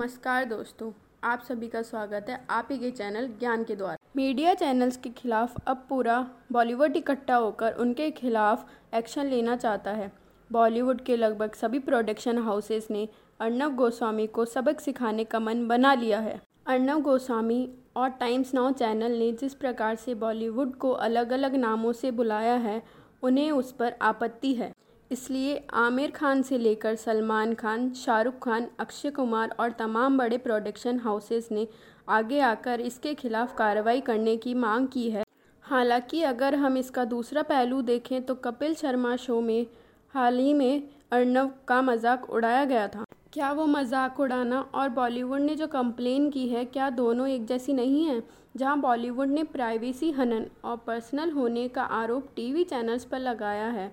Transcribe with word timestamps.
नमस्कार 0.00 0.44
दोस्तों, 0.44 0.90
आप 1.24 1.42
सभी 1.48 1.66
का 1.68 1.80
स्वागत 1.82 2.26
है 2.28 2.38
आप 2.50 2.68
ही 2.70 2.76
के 2.78 2.90
चैनल 2.90 3.26
ज्ञान 3.40 3.64
के 3.64 3.74
द्वारा। 3.76 3.96
मीडिया 4.16 4.54
चैनल्स 4.54 4.96
के 4.96 5.10
खिलाफ 5.10 5.56
अब 5.66 5.84
पूरा 5.88 6.16
बॉलीवुड 6.52 6.96
इकट्ठा 6.96 7.36
होकर 7.36 7.72
उनके 7.74 8.10
खिलाफ 8.10 8.66
एक्शन 8.94 9.26
लेना 9.26 9.56
चाहता 9.56 9.90
है। 9.90 10.10
बॉलीवुड 10.50 11.00
के 11.00 11.16
लगभग 11.16 11.54
सभी 11.54 11.78
प्रोडक्शन 11.78 12.38
हाउसेस 12.38 12.86
ने 12.90 13.06
अर्नब 13.40 13.76
गोस्वामी 13.76 14.26
को 14.26 14.44
सबक 14.44 14.80
सिखाने 14.80 15.24
का 15.24 15.40
मन 15.40 15.66
बना 15.68 15.94
लिया 15.94 16.20
है। 16.20 16.40
अर्नब 16.66 17.02
गोस्वामी 17.02 17.68
और 17.96 18.08
टाइम्स 18.10 18.54
नाउ 18.54 18.72
चैनल 18.72 19.18
ने 19.18 19.32
जिस 19.32 19.54
प्रकार 19.54 19.96
से 19.96 20.14
बॉलीवुड 20.16 20.74
को 20.76 20.90
अलग 20.90 21.32
अलग 21.32 21.56
नामों 21.56 21.92
से 21.92 22.10
बुलाया 22.10 22.54
है, 22.56 22.82
उन्हें 23.22 23.50
उस 23.50 23.72
पर 23.72 23.94
आपत्ति 24.02 24.54
है। 24.54 24.72
इसलिए 25.10 25.62
आमिर 25.74 26.10
खान 26.10 26.42
से 26.42 26.58
लेकर 26.58 26.94
सलमान 26.96 27.54
खान, 27.54 27.92
शाहरुख 27.94 28.34
खान, 28.42 28.66
अक्षय 28.80 29.10
कुमार 29.10 29.54
और 29.60 29.70
तमाम 29.70 30.18
बड़े 30.18 30.38
प्रोडक्शन 30.38 30.98
हाउसेस 30.98 31.48
ने 31.52 31.66
आगे 32.08 32.40
आकर 32.40 32.80
इसके 32.80 33.14
खिलाफ 33.14 33.56
कार्रवाई 33.56 34.00
करने 34.00 34.36
की 34.36 34.54
मांग 34.56 34.86
की 34.88 35.08
है। 35.10 35.24
हालाँकि 35.64 36.22
अगर 36.22 36.54
हम 36.54 36.76
इसका 36.76 37.04
दूसरा 37.06 37.42
पहलू 37.42 37.80
देखें 37.82 38.22
तो 38.22 38.34
कपिल 38.36 38.74
शर्मा 38.74 39.14
शो 39.16 39.40
में, 39.40 39.66
हाल 40.14 40.38
ही 40.38 40.52
में 40.54 40.82
अर्नव 41.12 41.50
का 41.68 41.80
मज़ाक 41.82 42.28
उड़ाया 42.30 42.64
गया 42.64 42.86
था। 42.88 43.04
क्या 43.32 43.50
वो 43.52 43.66
मज़ाक 43.66 44.20
उड़ाना 44.20 44.60
और 44.74 44.88
बॉलीवुड 44.90 45.40
ने 45.40 45.54
जो 45.54 45.66
कंप्लेन 45.68 46.30
की 46.30 46.46
है, 46.48 46.64
क्या 46.64 46.90
दोनों 46.90 47.26
एक 47.28 47.46
जैसी 47.46 47.72
नहीं 47.72 48.04
है? 48.04 48.22
जहाँ 48.56 48.80
बॉलीवुड 48.80 49.28
ने 49.28 49.44
प्राइवेसी 49.46 50.10
हनन 50.10 50.46
और 50.64 50.76
पर्सनल 50.86 51.30
होने 51.30 51.66
का 51.68 51.82
आरोप 51.82 52.28
टीवी 52.36 52.64
चैनल्स 52.64 53.04
पर 53.04 53.18
लगाया 53.18 53.66
है। 53.68 53.90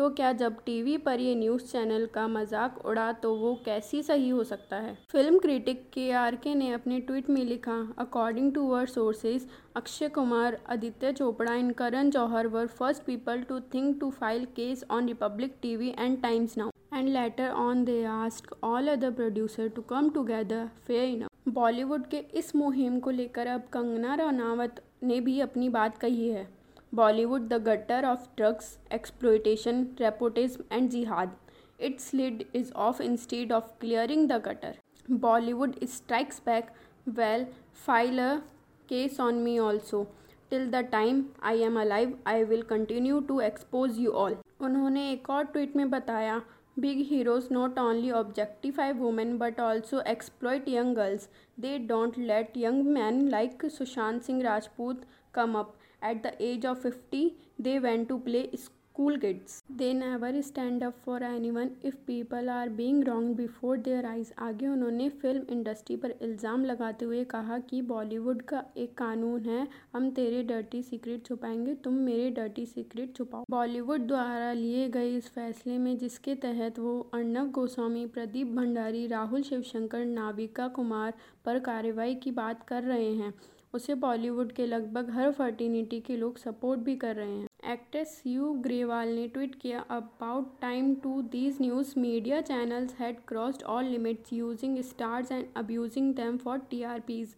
तो 0.00 0.08
क्या 0.10 0.30
जब 0.32 0.56
टीवी 0.66 0.96
पर 0.96 1.20
ये 1.20 1.34
न्यूज़ 1.34 1.62
चैनल 1.62 2.06
का 2.14 2.26
मज़ाक 2.28 2.78
उड़ा 2.86 3.10
तो 3.14 3.34
वो 3.36 3.52
कैसी 3.64 4.02
सही 4.02 4.28
हो 4.28 4.44
सकता 4.44 4.76
है? 4.76 4.96
Film 5.10 5.38
critic 5.38 5.82
K 5.94 6.10
R 6.12 6.36
K 6.36 6.54
ने 6.54 6.70
अपने 6.72 7.00
ट्वीट 7.00 7.28
में 7.30 7.44
लिखा, 7.44 7.74
according 7.98 8.52
to 8.52 8.66
our 8.68 8.86
sources 8.86 9.46
Akshay 9.76 10.08
Kumar, 10.08 10.56
Aditya 10.68 11.12
Chopra 11.12 11.54
and 11.54 11.72
Karan 11.74 12.10
Johar 12.10 12.46
were 12.46 12.66
first 12.68 13.02
people 13.02 13.42
to 13.48 13.58
think 13.74 13.98
to 14.00 14.10
file 14.10 14.44
case 14.56 14.84
on 14.90 15.08
Republic 15.08 15.56
TV 15.62 15.88
and 15.90 16.20
Times 16.22 16.56
Now 16.58 16.70
and 16.94 17.08
later 17.08 17.50
on 17.50 17.84
they 17.84 18.02
ask 18.04 18.54
all 18.64 18.88
other 18.88 19.10
producer 19.10 19.68
to 19.68 19.82
come 19.90 20.08
together 20.10 20.66
fair 20.86 21.04
in 21.04 21.26
Bollywood 21.50 22.06
के 22.06 22.24
इस 22.34 22.54
मुहिम 22.56 22.98
को 23.00 23.10
लेकर 23.10 23.46
अब 23.48 23.68
कंगना 23.72 24.14
रनावत 24.14 24.82
ने 25.02 25.20
भी 25.20 25.38
अपनी 25.40 25.68
बात 25.68 25.98
कही 25.98 26.28
है। 26.28 26.48
Bollywood, 26.94 27.48
the 27.48 27.58
gutter 27.58 28.04
of 28.04 28.28
drugs, 28.36 28.78
exploitation, 28.90 29.96
nepotism, 29.98 30.64
and 30.70 30.90
jihad. 30.90 31.30
Its 31.78 32.12
lid 32.12 32.46
is 32.52 32.72
off 32.74 33.00
instead 33.00 33.52
of 33.52 33.78
clearing 33.78 34.26
the 34.26 34.38
gutter. 34.38 34.74
Bollywood 35.08 35.88
strikes 35.88 36.40
back. 36.40 36.74
Well, 37.06 37.46
file 37.72 38.18
a 38.18 38.42
case 38.88 39.18
on 39.18 39.44
me 39.44 39.58
also. 39.58 40.08
Till 40.50 40.68
the 40.68 40.82
time 40.82 41.28
I 41.40 41.52
am 41.54 41.76
alive, 41.76 42.14
I 42.26 42.42
will 42.42 42.64
continue 42.64 43.20
to 43.28 43.38
expose 43.40 43.98
you 43.98 44.12
all. 44.12 44.34
उन्होंने 44.60 45.10
एक 45.10 45.30
और 45.30 45.44
tweet 45.52 45.76
में 45.76 45.90
बताया 45.90 46.40
Big 46.78 47.00
heroes 47.08 47.50
not 47.50 47.78
only 47.78 48.10
objectify 48.10 48.92
women 48.92 49.36
but 49.38 49.58
also 49.58 49.98
exploit 50.12 50.66
young 50.66 50.94
girls. 50.94 51.28
They 51.58 51.78
don't 51.78 52.16
let 52.16 52.56
young 52.56 52.92
men 52.92 53.28
like 53.28 53.62
Sushant 53.62 54.22
Singh 54.24 54.42
Rajput 54.44 55.02
come 55.32 55.56
up. 55.56 55.76
At 56.02 56.22
the 56.22 56.34
age 56.42 56.64
of 56.64 56.80
50, 56.80 57.36
they 57.58 57.78
went 57.78 58.08
to 58.08 58.18
play 58.18 58.50
school 58.56 59.18
kids. 59.18 59.62
They 59.70 59.92
never 59.92 60.30
stand 60.42 60.82
up 60.82 60.94
for 61.04 61.22
anyone 61.22 61.76
if 61.82 61.94
people 62.06 62.48
are 62.50 62.68
being 62.70 63.04
wronged 63.04 63.36
before 63.36 63.76
their 63.78 64.04
eyes. 64.06 64.32
आगे 64.38 64.66
उन्होंने 64.68 65.08
film 65.22 65.42
industry 65.50 65.96
पर 65.96 66.14
इल्ज़ाम 66.22 66.64
लगाते 66.64 67.04
हुए 67.04 67.22
कहा 67.32 67.58
कि 67.70 67.82
बॉलीवुड 67.92 68.42
का 68.42 68.64
एक 68.76 68.96
कानून 68.98 69.44
है 69.48 69.66
हम 69.94 70.10
तेरे 70.10 70.42
डर्टी 70.42 70.82
सीक्रेट 70.82 71.26
छुपाएँगे 71.26 71.74
तुम 71.84 71.94
मेरे 72.08 72.30
डर्टी 72.40 72.66
सीक्रेट 72.66 73.14
छुपाओ 73.16 73.44
बॉलीवुड 73.50 74.06
द्वारा 74.08 74.52
लिए 74.52 74.88
गए 74.88 75.16
इस 75.16 75.28
फैसले 75.34 75.78
में 75.78 75.96
जिसके 75.98 76.34
तहत 76.44 76.78
वो 76.78 76.98
अर्नब 77.14 77.50
गोस्वामी 77.50 78.06
प्रदीप 78.16 78.54
भंडारी 78.56 79.06
राहुल 79.06 79.42
शिवशंकर 79.42 80.04
नाविका 80.04 80.68
कुमार 80.76 81.14
पर 81.44 81.58
कार्रवाई 81.70 82.14
की 82.24 82.30
बात 82.32 82.66
कर 82.68 82.82
रहे 82.82 83.12
हैं 83.14 83.32
उसे 83.74 83.94
बॉलीवुड 83.94 84.52
के 84.52 84.66
लगभग 84.66 85.10
हर 85.10 85.30
फर्टिनिटी 85.32 86.00
के 86.00 86.16
लोग 86.16 86.38
सपोर्ट 86.38 86.80
भी 86.80 86.94
कर 86.96 87.14
रहे 87.16 87.30
हैं। 87.30 87.72
एक्ट्रेस 87.72 88.22
यू 88.26 88.52
ग्रेवाल 88.62 89.08
ने 89.08 89.26
ट्वीट 89.28 89.54
किया, 89.54 89.80
about 89.80 90.58
time 90.60 90.94
to 90.94 91.20
these 91.22 91.58
news 91.60 91.92
media 91.98 92.40
channels 92.40 92.94
had 92.94 93.20
crossed 93.28 93.62
all 93.64 93.84
limits 93.84 94.32
using 94.32 94.78
stars 94.82 95.32
and 95.32 95.46
abusing 95.56 96.14
them 96.14 96.36
for 96.36 96.58
TRPs. 96.70 97.34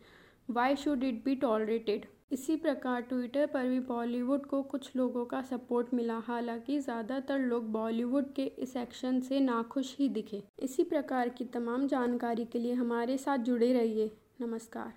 Why 0.48 0.76
should 0.76 1.04
it 1.04 1.22
be 1.24 1.34
tolerated? 1.36 2.06
इसी 2.32 2.56
प्रकार 2.56 3.00
ट्विटर 3.02 3.46
पर 3.46 3.68
भी 3.68 3.78
बॉलीवुड 3.80 4.46
को 4.46 4.62
कुछ 4.62 4.90
लोगों 4.96 5.24
का 5.24 5.42
सपोर्ट 5.42 5.92
मिला, 5.94 6.18
हालाँकि 6.18 6.78
ज़्यादातर 6.80 7.38
लोग 7.40 7.70
बॉलीवुड 7.72 8.32
के 8.34 8.44
इस 8.58 8.76
एक्शन 8.76 9.20
से 9.20 9.40
नाखुश 9.40 9.96
ही 9.98 10.08
दिखे। 10.08 10.42
इसी 10.62 10.82
प्रकार 10.84 11.28
की 11.28 11.44
तमाम 11.44 11.86
जानकारी 11.88 12.44
के 12.44 12.58
लिए 12.58 12.72
हमारे 12.74 13.18
साथ 13.18 13.38
जुड़े 13.40 13.72
रहिए। 13.72 14.10
नमस्कार। 14.40 14.92